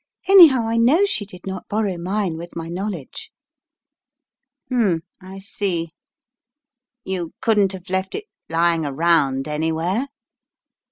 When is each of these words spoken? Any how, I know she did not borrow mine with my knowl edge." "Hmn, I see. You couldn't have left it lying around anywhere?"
Any 0.27 0.47
how, 0.47 0.65
I 0.67 0.77
know 0.77 1.05
she 1.05 1.27
did 1.27 1.41
not 1.45 1.67
borrow 1.67 1.95
mine 1.95 2.35
with 2.35 2.55
my 2.55 2.69
knowl 2.69 2.95
edge." 2.95 3.31
"Hmn, 4.67 5.01
I 5.21 5.37
see. 5.37 5.93
You 7.03 7.33
couldn't 7.39 7.73
have 7.73 7.87
left 7.87 8.15
it 8.15 8.25
lying 8.49 8.83
around 8.83 9.47
anywhere?" 9.47 10.07